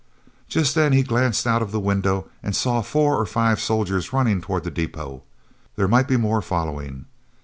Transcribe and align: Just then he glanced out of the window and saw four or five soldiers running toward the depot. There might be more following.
Just 0.47 0.73
then 0.73 0.93
he 0.93 1.03
glanced 1.03 1.45
out 1.45 1.61
of 1.61 1.71
the 1.71 1.79
window 1.79 2.27
and 2.41 2.55
saw 2.55 2.81
four 2.81 3.17
or 3.19 3.25
five 3.27 3.59
soldiers 3.59 4.11
running 4.11 4.41
toward 4.41 4.63
the 4.63 4.71
depot. 4.71 5.21
There 5.75 5.87
might 5.87 6.07
be 6.07 6.17
more 6.17 6.41
following. 6.41 7.05